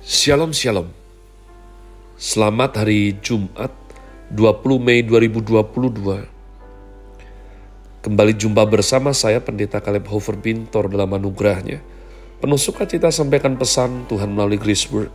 Shalom 0.00 0.56
Shalom. 0.56 0.88
Selamat 2.16 2.80
hari 2.80 3.20
Jumat 3.20 3.68
20 4.32 4.80
Mei 4.80 5.04
2022 5.04 5.60
Kembali 8.00 8.32
jumpa 8.32 8.64
bersama 8.64 9.12
saya 9.12 9.44
Pendeta 9.44 9.76
Caleb 9.76 10.08
Hofer 10.08 10.40
Bintor 10.40 10.88
dalam 10.88 11.12
anugerahnya. 11.12 11.84
Penuh 12.40 12.56
sukacita 12.56 13.12
sampaikan 13.12 13.60
pesan 13.60 14.08
Tuhan 14.08 14.32
melalui 14.32 14.56
Grace 14.56 14.88
Word 14.88 15.12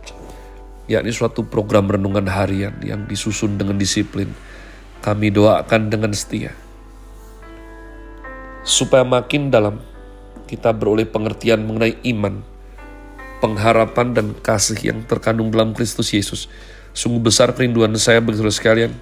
yakni 0.86 1.10
suatu 1.10 1.42
program 1.42 1.90
renungan 1.90 2.30
harian 2.30 2.78
yang 2.78 3.10
disusun 3.10 3.58
dengan 3.58 3.82
disiplin. 3.82 4.30
Kami 5.02 5.34
doakan 5.34 5.90
dengan 5.90 6.14
setia. 6.14 6.54
Supaya 8.62 9.02
makin 9.02 9.50
dalam 9.50 9.82
kita 10.46 10.70
beroleh 10.70 11.10
pengertian 11.10 11.66
mengenai 11.66 11.98
iman 12.14 12.54
pengharapan 13.38 14.12
dan 14.16 14.26
kasih 14.38 14.78
yang 14.92 15.04
terkandung 15.04 15.52
dalam 15.52 15.72
Kristus 15.72 16.12
Yesus. 16.12 16.48
Sungguh 16.96 17.20
besar 17.20 17.52
kerinduan 17.52 17.92
saya 18.00 18.24
bagi 18.24 18.40
saudara 18.40 18.56
sekalian, 18.56 18.92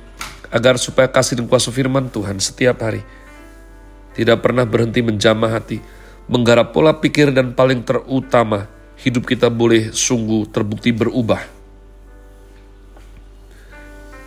agar 0.51 0.79
supaya 0.79 1.06
kasih 1.11 1.38
dan 1.42 1.47
kuasa 1.47 1.70
firman 1.75 2.11
Tuhan 2.11 2.39
setiap 2.42 2.83
hari 2.83 3.02
tidak 4.15 4.47
pernah 4.47 4.62
berhenti 4.62 5.02
menjamah 5.02 5.59
hati, 5.59 5.83
menggarap 6.30 6.70
pola 6.70 6.95
pikir 6.95 7.34
dan 7.34 7.52
paling 7.52 7.83
terutama, 7.83 8.70
hidup 9.02 9.27
kita 9.27 9.51
boleh 9.51 9.91
sungguh 9.91 10.47
terbukti 10.48 10.95
berubah. 10.95 11.42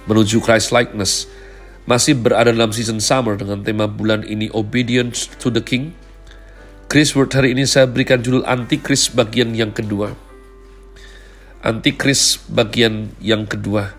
Menuju 0.07 0.43
Christ 0.43 0.75
likeness, 0.75 1.27
masih 1.87 2.19
berada 2.19 2.51
dalam 2.51 2.75
season 2.75 2.99
summer 2.99 3.39
dengan 3.39 3.63
tema 3.63 3.87
bulan 3.87 4.27
ini 4.27 4.51
Obedience 4.51 5.31
to 5.39 5.47
the 5.47 5.63
King, 5.63 5.95
Chris 6.87 7.11
Word 7.11 7.35
hari 7.35 7.51
ini 7.51 7.67
saya 7.67 7.83
berikan 7.83 8.23
judul 8.23 8.47
Antikris 8.47 9.11
bagian 9.11 9.51
yang 9.51 9.75
kedua. 9.75 10.15
Antikris 11.59 12.39
bagian 12.47 13.11
yang 13.19 13.43
kedua. 13.43 13.91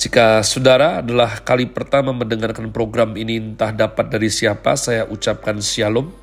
Jika 0.00 0.40
saudara 0.40 1.04
adalah 1.04 1.44
kali 1.44 1.68
pertama 1.68 2.16
mendengarkan 2.16 2.72
program 2.72 3.12
ini 3.20 3.36
entah 3.36 3.76
dapat 3.76 4.08
dari 4.08 4.32
siapa, 4.32 4.72
saya 4.72 5.04
ucapkan 5.04 5.60
shalom. 5.60 6.16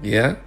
Ya, 0.00 0.40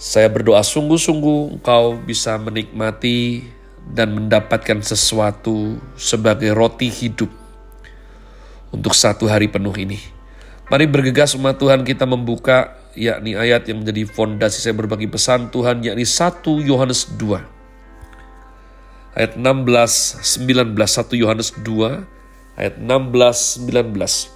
saya 0.00 0.32
berdoa 0.32 0.64
sungguh-sungguh 0.64 1.60
engkau 1.60 2.00
bisa 2.00 2.40
menikmati 2.40 3.44
dan 3.92 4.16
mendapatkan 4.16 4.80
sesuatu 4.80 5.76
sebagai 6.00 6.56
roti 6.56 6.88
hidup 6.88 7.28
untuk 8.72 8.96
satu 8.96 9.28
hari 9.28 9.52
penuh 9.52 9.76
ini. 9.76 10.00
Mari 10.72 10.88
bergegas 10.88 11.36
umat 11.36 11.60
Tuhan 11.60 11.84
kita 11.84 12.08
membuka 12.08 12.77
yakni 12.96 13.36
ayat 13.36 13.68
yang 13.68 13.84
menjadi 13.84 14.08
fondasi 14.08 14.62
saya 14.62 14.72
berbagi 14.76 15.10
pesan 15.10 15.52
Tuhan, 15.52 15.84
yakni 15.84 16.06
1 16.06 16.40
Yohanes 16.64 17.10
2. 17.16 17.42
Ayat 19.18 19.34
16, 19.34 20.38
19, 20.46 20.72
1 20.78 21.16
Yohanes 21.18 21.50
2, 21.60 22.06
ayat 22.56 22.74
16, 22.78 23.66
19. 23.66 24.30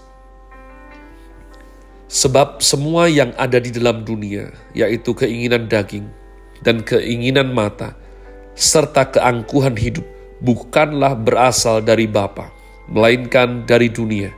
Sebab 2.13 2.61
semua 2.61 3.09
yang 3.09 3.33
ada 3.41 3.57
di 3.57 3.73
dalam 3.73 4.05
dunia, 4.05 4.53
yaitu 4.77 5.17
keinginan 5.17 5.65
daging 5.71 6.11
dan 6.61 6.85
keinginan 6.85 7.57
mata, 7.57 7.97
serta 8.53 9.09
keangkuhan 9.09 9.79
hidup, 9.81 10.05
bukanlah 10.45 11.17
berasal 11.17 11.81
dari 11.81 12.05
Bapa, 12.05 12.53
melainkan 12.91 13.65
dari 13.65 13.89
dunia. 13.89 14.35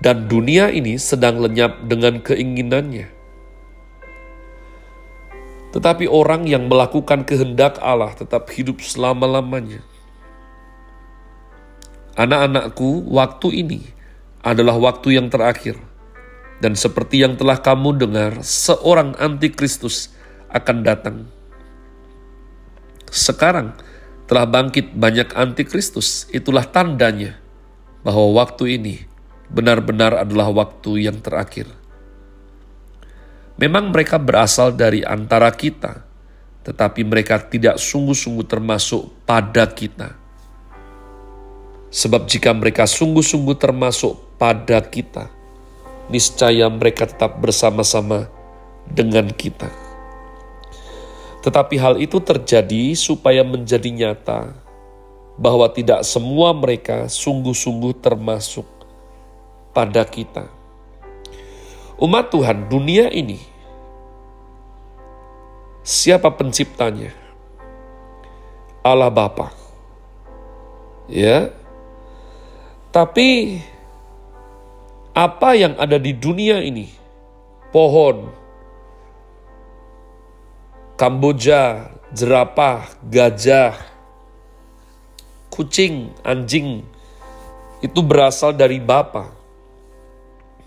Dan 0.00 0.28
dunia 0.28 0.68
ini 0.68 1.00
sedang 1.00 1.40
lenyap 1.40 1.88
dengan 1.88 2.20
keinginannya. 2.20 3.15
Tetapi 5.76 6.08
orang 6.08 6.48
yang 6.48 6.72
melakukan 6.72 7.28
kehendak 7.28 7.76
Allah 7.84 8.16
tetap 8.16 8.48
hidup 8.48 8.80
selama-lamanya. 8.80 9.84
Anak-anakku, 12.16 13.04
waktu 13.12 13.60
ini 13.60 13.80
adalah 14.40 14.80
waktu 14.80 15.20
yang 15.20 15.28
terakhir. 15.28 15.76
Dan 16.64 16.72
seperti 16.80 17.20
yang 17.20 17.36
telah 17.36 17.60
kamu 17.60 17.92
dengar, 18.00 18.40
seorang 18.40 19.20
antikristus 19.20 20.16
akan 20.48 20.80
datang. 20.80 21.28
Sekarang 23.12 23.76
telah 24.24 24.48
bangkit 24.48 24.96
banyak 24.96 25.36
antikristus, 25.36 26.24
itulah 26.32 26.64
tandanya 26.64 27.36
bahwa 28.00 28.32
waktu 28.40 28.80
ini 28.80 29.04
benar-benar 29.52 30.24
adalah 30.24 30.48
waktu 30.48 31.04
yang 31.04 31.20
terakhir. 31.20 31.68
Memang 33.56 33.88
mereka 33.88 34.20
berasal 34.20 34.76
dari 34.76 35.00
antara 35.00 35.48
kita, 35.48 36.04
tetapi 36.60 37.08
mereka 37.08 37.40
tidak 37.40 37.80
sungguh-sungguh 37.80 38.44
termasuk 38.44 39.08
pada 39.24 39.64
kita. 39.64 40.12
Sebab 41.88 42.28
jika 42.28 42.52
mereka 42.52 42.84
sungguh-sungguh 42.84 43.56
termasuk 43.56 44.20
pada 44.36 44.84
kita, 44.84 45.32
niscaya 46.12 46.68
mereka 46.68 47.08
tetap 47.08 47.40
bersama-sama 47.40 48.28
dengan 48.92 49.32
kita. 49.32 49.72
Tetapi 51.40 51.80
hal 51.80 51.96
itu 51.96 52.20
terjadi 52.20 52.92
supaya 52.92 53.40
menjadi 53.40 53.88
nyata 53.88 54.52
bahwa 55.40 55.64
tidak 55.72 56.04
semua 56.04 56.52
mereka 56.52 57.08
sungguh-sungguh 57.08 58.04
termasuk 58.04 58.66
pada 59.72 60.04
kita. 60.04 60.55
Umat 61.96 62.28
Tuhan, 62.28 62.68
dunia 62.68 63.08
ini, 63.08 63.40
siapa 65.80 66.28
penciptanya? 66.28 67.08
Allah 68.84 69.08
Bapa. 69.08 69.48
Ya. 71.08 71.50
Tapi 72.92 73.60
apa 75.16 75.56
yang 75.56 75.72
ada 75.80 75.96
di 75.96 76.12
dunia 76.12 76.60
ini? 76.60 76.92
Pohon, 77.72 78.28
Kamboja, 80.96 81.92
jerapah, 82.16 82.88
gajah, 83.04 83.76
kucing, 85.52 86.08
anjing, 86.24 86.80
itu 87.84 88.00
berasal 88.00 88.56
dari 88.56 88.80
Bapa. 88.80 89.35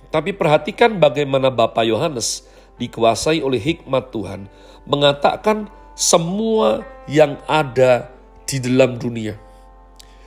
Tapi 0.09 0.33
perhatikan 0.33 0.97
bagaimana 0.97 1.53
Bapak 1.53 1.85
Yohanes 1.85 2.49
dikuasai 2.81 3.45
oleh 3.45 3.61
hikmat 3.61 4.09
Tuhan 4.09 4.49
mengatakan 4.89 5.69
semua 5.93 6.81
yang 7.05 7.37
ada 7.45 8.09
di 8.49 8.57
dalam 8.57 8.97
dunia. 8.97 9.37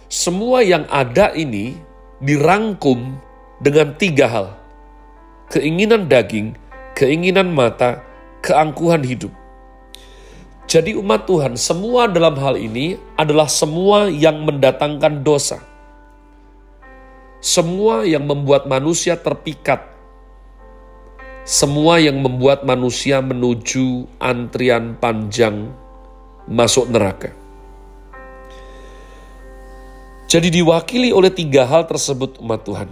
Semua 0.06 0.62
yang 0.62 0.86
ada 0.86 1.34
ini 1.34 1.74
dirangkum 2.22 3.18
dengan 3.58 3.96
tiga 3.98 4.30
hal. 4.30 4.46
Keinginan 5.50 6.06
daging, 6.06 6.54
keinginan 6.94 7.50
mata, 7.50 8.04
keangkuhan 8.44 9.02
hidup. 9.02 9.34
Jadi 10.70 10.94
umat 10.94 11.26
Tuhan, 11.26 11.58
semua 11.58 12.06
dalam 12.06 12.38
hal 12.38 12.54
ini 12.54 12.94
adalah 13.18 13.50
semua 13.50 14.06
yang 14.06 14.46
mendatangkan 14.46 15.26
dosa 15.26 15.71
semua 17.42 18.06
yang 18.06 18.22
membuat 18.22 18.70
manusia 18.70 19.18
terpikat, 19.18 19.82
semua 21.42 21.98
yang 21.98 22.22
membuat 22.22 22.62
manusia 22.62 23.18
menuju 23.18 24.06
antrian 24.22 24.94
panjang 24.94 25.74
masuk 26.46 26.86
neraka. 26.86 27.34
Jadi 30.30 30.54
diwakili 30.54 31.10
oleh 31.10 31.34
tiga 31.34 31.66
hal 31.66 31.90
tersebut 31.90 32.38
umat 32.38 32.62
Tuhan. 32.62 32.88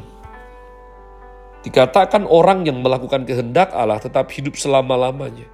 Dikatakan 1.63 2.27
orang 2.27 2.67
yang 2.67 2.83
melakukan 2.83 3.23
kehendak 3.23 3.71
Allah 3.71 4.03
tetap 4.03 4.35
hidup 4.35 4.59
selama-lamanya. 4.59 5.47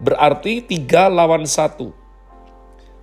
Berarti 0.00 0.64
tiga 0.64 1.12
lawan 1.12 1.44
satu. 1.44 1.92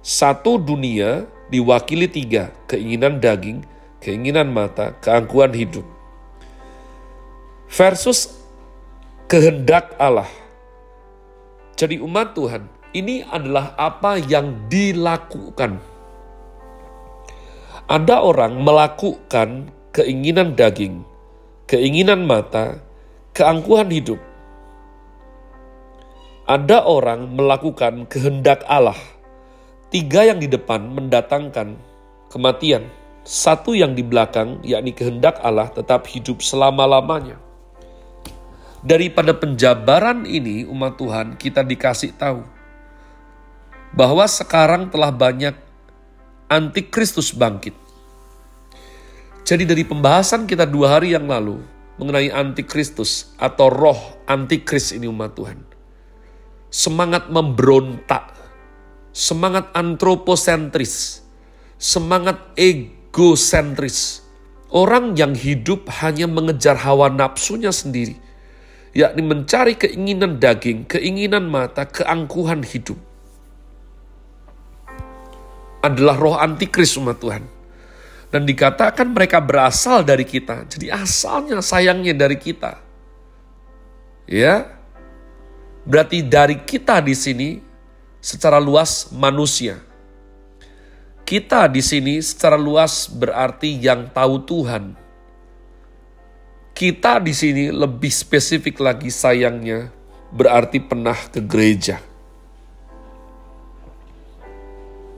Satu 0.02 0.58
dunia 0.58 1.30
diwakili 1.54 2.10
tiga, 2.10 2.52
keinginan 2.66 3.22
daging, 3.22 3.64
keinginan 4.00 4.52
mata, 4.52 4.96
keangkuhan 5.04 5.52
hidup. 5.56 5.86
Versus 7.70 8.34
kehendak 9.30 9.94
Allah. 10.02 10.28
Jadi 11.78 12.02
umat 12.02 12.34
Tuhan, 12.36 12.66
ini 12.92 13.22
adalah 13.24 13.78
apa 13.78 14.18
yang 14.18 14.68
dilakukan. 14.68 15.78
Ada 17.90 18.22
orang 18.22 18.62
melakukan 18.62 19.70
keinginan 19.94 20.58
daging, 20.58 21.06
keinginan 21.70 22.26
mata, 22.26 22.82
keangkuhan 23.34 23.90
hidup. 23.94 24.20
Ada 26.50 26.82
orang 26.86 27.38
melakukan 27.38 28.10
kehendak 28.10 28.66
Allah. 28.66 28.98
Tiga 29.94 30.26
yang 30.26 30.42
di 30.42 30.50
depan 30.50 30.86
mendatangkan 30.90 31.78
kematian. 32.30 32.90
Satu 33.24 33.78
yang 33.78 33.94
di 33.94 34.02
belakang, 34.02 34.64
yakni 34.66 34.96
kehendak 34.96 35.38
Allah 35.44 35.70
tetap 35.70 36.08
hidup 36.10 36.42
selama-lamanya. 36.42 37.38
Daripada 38.80 39.36
penjabaran 39.36 40.24
ini, 40.24 40.64
umat 40.64 40.96
Tuhan, 40.96 41.36
kita 41.36 41.62
dikasih 41.68 42.16
tahu 42.16 42.42
bahwa 43.92 44.24
sekarang 44.24 44.88
telah 44.88 45.12
banyak 45.12 45.52
antikristus 46.48 47.36
bangkit. 47.36 47.76
Jadi 49.44 49.66
dari 49.66 49.84
pembahasan 49.84 50.46
kita 50.46 50.64
dua 50.64 50.98
hari 50.98 51.18
yang 51.18 51.26
lalu 51.26 51.60
mengenai 52.00 52.32
antikristus 52.32 53.34
atau 53.36 53.68
roh 53.68 54.00
antikris 54.30 54.96
ini 54.96 55.10
umat 55.10 55.36
Tuhan. 55.36 55.60
Semangat 56.70 57.34
memberontak, 57.34 58.30
semangat 59.10 59.74
antroposentris, 59.74 61.26
semangat 61.82 62.54
egosentris. 63.10 64.22
Orang 64.70 65.18
yang 65.18 65.34
hidup 65.34 65.90
hanya 66.06 66.30
mengejar 66.30 66.78
hawa 66.78 67.10
nafsunya 67.10 67.74
sendiri, 67.74 68.22
yakni 68.94 69.26
mencari 69.26 69.74
keinginan 69.74 70.38
daging, 70.38 70.86
keinginan 70.86 71.50
mata, 71.50 71.90
keangkuhan 71.90 72.62
hidup. 72.62 73.02
Adalah 75.82 76.16
roh 76.22 76.38
antikris 76.38 76.94
umat 77.02 77.18
Tuhan. 77.18 77.50
Dan 78.30 78.46
dikatakan 78.46 79.10
mereka 79.10 79.42
berasal 79.42 80.06
dari 80.06 80.22
kita. 80.22 80.70
Jadi 80.70 80.94
asalnya 80.94 81.66
sayangnya 81.66 82.14
dari 82.14 82.38
kita. 82.38 82.78
Ya. 84.30 84.78
Berarti 85.82 86.22
dari 86.22 86.62
kita 86.62 87.02
di 87.02 87.18
sini 87.18 87.58
secara 88.22 88.62
luas 88.62 89.10
manusia. 89.10 89.82
Kita 91.30 91.70
di 91.70 91.78
sini 91.86 92.18
secara 92.26 92.58
luas 92.58 93.06
berarti 93.06 93.78
yang 93.78 94.10
tahu 94.10 94.42
Tuhan. 94.50 94.98
Kita 96.74 97.22
di 97.22 97.38
sini 97.38 97.70
lebih 97.70 98.10
spesifik 98.10 98.82
lagi 98.82 99.14
sayangnya 99.14 99.94
berarti 100.34 100.82
pernah 100.82 101.14
ke 101.14 101.38
gereja. 101.46 102.02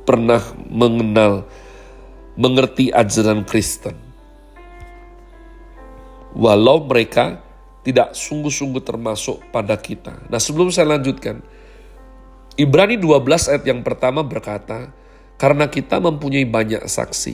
Pernah 0.04 0.44
mengenal 0.68 1.48
mengerti 2.36 2.92
ajaran 2.92 3.48
Kristen. 3.48 3.96
Walau 6.36 6.84
mereka 6.92 7.40
tidak 7.88 8.20
sungguh-sungguh 8.20 8.84
termasuk 8.84 9.40
pada 9.56 9.80
kita. 9.80 10.28
Nah 10.28 10.44
sebelum 10.44 10.76
saya 10.76 10.92
lanjutkan, 10.92 11.40
Ibrani 12.60 13.00
12 13.00 13.48
ayat 13.48 13.64
yang 13.64 13.80
pertama 13.80 14.28
berkata, 14.28 15.00
karena 15.42 15.66
kita 15.66 15.98
mempunyai 15.98 16.46
banyak 16.46 16.86
saksi, 16.86 17.34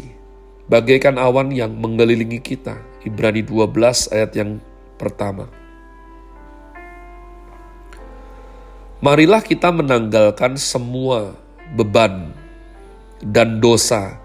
bagaikan 0.71 1.19
awan 1.19 1.51
yang 1.51 1.75
mengelilingi 1.75 2.39
kita. 2.39 2.79
Ibrani 3.03 3.43
12 3.43 4.15
ayat 4.15 4.31
yang 4.31 4.63
pertama. 4.95 5.51
Marilah 9.03 9.43
kita 9.43 9.75
menanggalkan 9.75 10.55
semua 10.55 11.35
beban 11.75 12.31
dan 13.19 13.59
dosa 13.59 14.15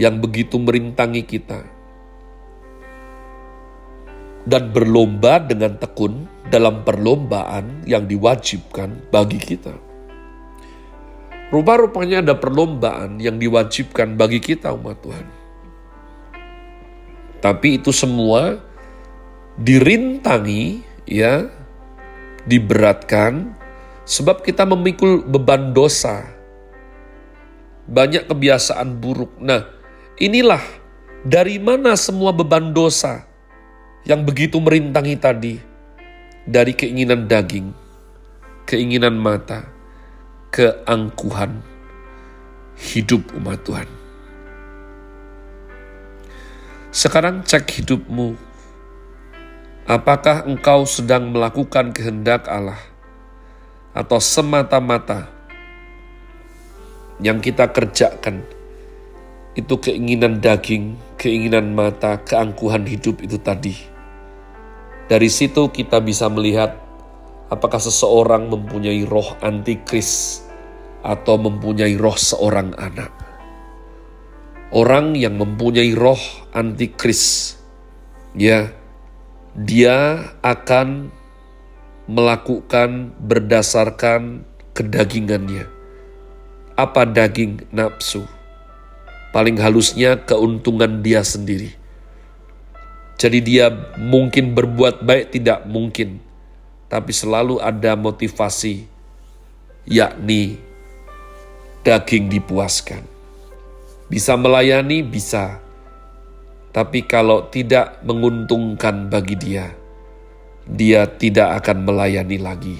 yang 0.00 0.16
begitu 0.16 0.56
merintangi 0.56 1.20
kita. 1.20 1.60
Dan 4.48 4.72
berlomba 4.72 5.44
dengan 5.44 5.76
tekun 5.76 6.24
dalam 6.48 6.88
perlombaan 6.88 7.84
yang 7.84 8.08
diwajibkan 8.08 9.12
bagi 9.12 9.36
kita. 9.36 9.85
Rupa-rupanya 11.50 12.26
ada 12.26 12.34
perlombaan 12.34 13.22
yang 13.22 13.38
diwajibkan 13.38 14.18
bagi 14.18 14.42
kita 14.42 14.74
umat 14.74 14.98
Tuhan. 14.98 15.26
Tapi 17.38 17.78
itu 17.78 17.94
semua 17.94 18.58
dirintangi 19.54 20.82
ya, 21.06 21.46
diberatkan 22.50 23.54
sebab 24.02 24.42
kita 24.42 24.66
memikul 24.66 25.22
beban 25.22 25.70
dosa. 25.70 26.26
Banyak 27.86 28.26
kebiasaan 28.26 28.98
buruk. 28.98 29.38
Nah, 29.38 29.76
Inilah 30.16 30.64
dari 31.28 31.60
mana 31.60 31.92
semua 31.92 32.32
beban 32.32 32.72
dosa 32.72 33.28
yang 34.08 34.24
begitu 34.24 34.56
merintangi 34.56 35.12
tadi 35.20 35.60
dari 36.48 36.72
keinginan 36.72 37.28
daging, 37.28 37.68
keinginan 38.64 39.20
mata, 39.20 39.68
keangkuhan 40.56 41.60
hidup 42.80 43.28
umat 43.36 43.60
Tuhan. 43.60 43.84
Sekarang 46.88 47.44
cek 47.44 47.68
hidupmu. 47.76 48.32
Apakah 49.84 50.48
engkau 50.48 50.88
sedang 50.88 51.28
melakukan 51.28 51.92
kehendak 51.92 52.48
Allah 52.48 52.80
atau 53.92 54.16
semata-mata 54.16 55.28
yang 57.20 57.44
kita 57.44 57.68
kerjakan 57.68 58.40
itu 59.60 59.76
keinginan 59.76 60.40
daging, 60.40 60.96
keinginan 61.20 61.76
mata, 61.76 62.16
keangkuhan 62.24 62.88
hidup 62.88 63.20
itu 63.20 63.36
tadi. 63.36 63.76
Dari 65.04 65.28
situ 65.28 65.68
kita 65.68 66.00
bisa 66.00 66.32
melihat 66.32 66.80
apakah 67.52 67.78
seseorang 67.78 68.48
mempunyai 68.48 69.04
roh 69.04 69.36
antikris 69.44 70.45
atau 71.04 71.36
mempunyai 71.40 71.96
roh 71.98 72.16
seorang 72.16 72.76
anak. 72.76 73.12
Orang 74.70 75.14
yang 75.16 75.38
mempunyai 75.40 75.96
roh 75.96 76.20
antikris, 76.52 77.54
ya, 78.36 78.72
dia 79.54 80.30
akan 80.44 81.10
melakukan 82.06 83.16
berdasarkan 83.18 84.44
kedagingannya. 84.74 85.70
Apa 86.76 87.08
daging 87.08 87.66
nafsu? 87.72 88.28
paling 89.36 89.60
halusnya 89.60 90.16
keuntungan 90.24 91.04
dia 91.04 91.20
sendiri. 91.20 91.76
Jadi 93.20 93.44
dia 93.44 93.68
mungkin 94.00 94.56
berbuat 94.56 95.04
baik 95.04 95.36
tidak 95.36 95.68
mungkin, 95.68 96.24
tapi 96.88 97.12
selalu 97.12 97.60
ada 97.60 97.92
motivasi, 98.00 98.88
yakni 99.84 100.56
daging 101.86 102.26
dipuaskan. 102.26 103.06
Bisa 104.10 104.34
melayani, 104.34 105.06
bisa. 105.06 105.62
Tapi 106.74 107.06
kalau 107.06 107.46
tidak 107.46 108.02
menguntungkan 108.02 109.06
bagi 109.06 109.38
dia, 109.38 109.70
dia 110.66 111.06
tidak 111.06 111.62
akan 111.62 111.86
melayani 111.86 112.42
lagi. 112.42 112.76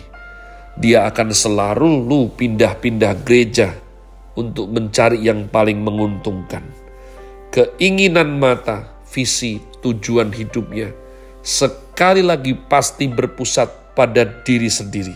Dia 0.77 1.07
akan 1.07 1.31
selalu 1.31 2.35
pindah-pindah 2.35 3.23
gereja 3.23 3.73
untuk 4.35 4.75
mencari 4.75 5.23
yang 5.23 5.47
paling 5.49 5.81
menguntungkan. 5.81 6.67
Keinginan 7.55 8.37
mata, 8.37 8.91
visi, 9.09 9.63
tujuan 9.81 10.35
hidupnya 10.35 10.93
sekali 11.47 12.27
lagi 12.27 12.59
pasti 12.59 13.07
berpusat 13.07 13.95
pada 13.95 14.27
diri 14.43 14.67
sendiri. 14.67 15.15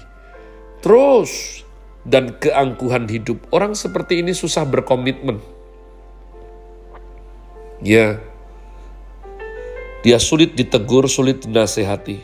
Terus 0.78 1.60
dan 2.04 2.36
keangkuhan 2.40 3.08
hidup. 3.08 3.40
Orang 3.52 3.76
seperti 3.76 4.24
ini 4.24 4.32
susah 4.32 4.64
berkomitmen. 4.64 5.40
Ya, 7.80 8.20
dia 10.00 10.16
sulit 10.20 10.56
ditegur, 10.56 11.08
sulit 11.08 11.44
dinasehati. 11.44 12.20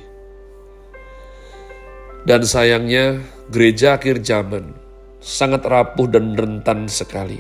Dan 2.26 2.42
sayangnya 2.42 3.22
gereja 3.52 3.96
akhir 3.96 4.24
zaman 4.24 4.74
sangat 5.22 5.62
rapuh 5.64 6.08
dan 6.10 6.34
rentan 6.34 6.88
sekali. 6.90 7.38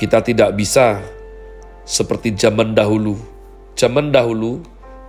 Kita 0.00 0.18
tidak 0.24 0.58
bisa 0.58 0.98
seperti 1.86 2.34
zaman 2.34 2.74
dahulu. 2.74 3.14
Zaman 3.78 4.10
dahulu, 4.10 4.58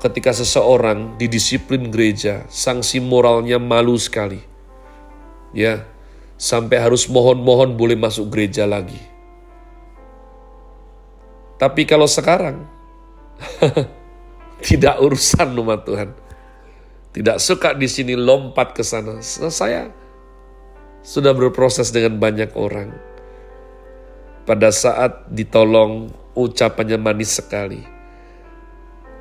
ketika 0.03 0.35
seseorang 0.35 1.15
didisiplin 1.15 1.87
gereja, 1.87 2.43
sanksi 2.51 2.99
moralnya 2.99 3.55
malu 3.55 3.95
sekali. 3.95 4.43
Ya, 5.55 5.87
sampai 6.35 6.83
harus 6.83 7.07
mohon-mohon 7.07 7.79
boleh 7.79 7.95
masuk 7.95 8.27
gereja 8.27 8.67
lagi. 8.67 8.99
Tapi 11.55 11.87
kalau 11.87 12.11
sekarang, 12.11 12.67
tidak 14.67 14.99
urusan 14.99 15.55
umat 15.55 15.87
Tuhan 15.87 16.09
tidak 17.13 17.37
suka 17.37 17.77
di 17.77 17.85
sini 17.85 18.17
lompat 18.17 18.73
ke 18.73 18.81
sana. 18.81 19.21
Saya 19.21 19.93
sudah 21.05 21.29
berproses 21.37 21.93
dengan 21.93 22.17
banyak 22.17 22.57
orang. 22.57 22.89
Pada 24.49 24.73
saat 24.73 25.29
ditolong, 25.29 26.09
ucapannya 26.33 26.97
manis 26.97 27.37
sekali. 27.37 27.92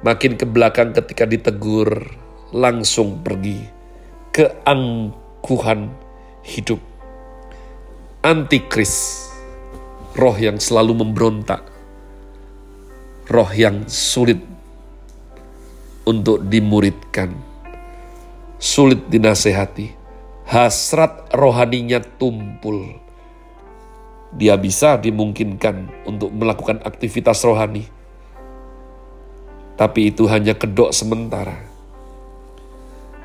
Makin 0.02 0.34
ke 0.34 0.46
belakang 0.46 0.90
ketika 0.90 1.26
ditegur, 1.26 2.10
langsung 2.50 3.22
pergi. 3.22 3.62
Keangkuhan 4.34 5.90
hidup. 6.42 6.82
Antikris, 8.22 9.26
roh 10.18 10.34
yang 10.34 10.58
selalu 10.58 11.06
memberontak. 11.06 11.62
Roh 13.30 13.50
yang 13.54 13.86
sulit 13.86 14.42
untuk 16.02 16.42
dimuridkan 16.50 17.52
sulit 18.62 19.10
dinasehati, 19.10 19.90
hasrat 20.46 21.34
rohaninya 21.34 21.98
tumpul. 21.98 22.94
Dia 24.38 24.54
bisa 24.54 24.94
dimungkinkan 25.02 26.06
untuk 26.06 26.30
melakukan 26.30 26.78
aktivitas 26.86 27.42
rohani, 27.42 27.90
tapi 29.82 30.14
itu 30.14 30.30
hanya 30.30 30.54
kedok 30.54 30.94
sementara 30.94 31.72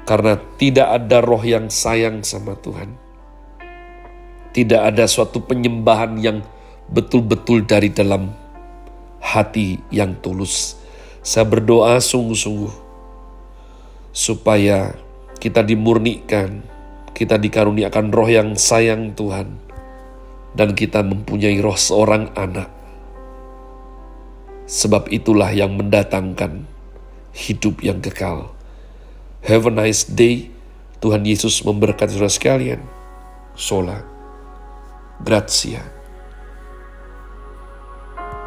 karena 0.07 0.39
tidak 0.55 0.87
ada 0.87 1.19
roh 1.19 1.43
yang 1.43 1.67
sayang 1.67 2.23
sama 2.23 2.55
Tuhan. 2.55 2.95
Tidak 4.55 4.79
ada 4.79 5.03
suatu 5.05 5.43
penyembahan 5.43 6.15
yang 6.17 6.41
betul-betul 6.87 7.67
dari 7.67 7.91
dalam 7.91 8.31
hati 9.19 9.83
yang 9.91 10.15
tulus. 10.23 10.79
Saya 11.19 11.43
berdoa 11.43 11.99
sungguh-sungguh 11.99 12.71
supaya 14.15 14.95
kita 15.43 15.61
dimurnikan, 15.61 16.63
kita 17.11 17.35
dikaruniakan 17.35 18.07
roh 18.09 18.31
yang 18.31 18.55
sayang 18.55 19.11
Tuhan, 19.13 19.59
dan 20.55 20.71
kita 20.73 21.03
mempunyai 21.03 21.59
roh 21.59 21.75
seorang 21.75 22.31
anak. 22.33 22.76
Sebab 24.67 25.07
itulah 25.09 25.55
yang 25.55 25.79
mendatangkan 25.79 26.67
hidup 27.31 27.79
yang 27.79 28.03
kekal. 28.03 28.51
Have 29.47 29.65
a 29.65 29.73
nice 29.73 30.03
day. 30.03 30.51
Tuhan 30.99 31.23
Yesus 31.23 31.63
memberkati 31.63 32.13
saudara 32.13 32.29
sekalian. 32.29 32.81
Sola. 33.55 34.03
Grazie. 35.23 35.96